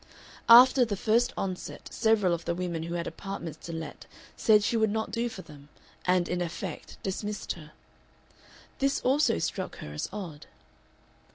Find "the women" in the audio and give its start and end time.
2.45-2.81